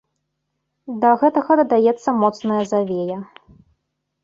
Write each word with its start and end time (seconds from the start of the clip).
Да 1.03 1.11
гэтага 1.25 1.51
дадаецца 1.61 2.09
моцная 2.23 2.59
завея. 2.73 3.21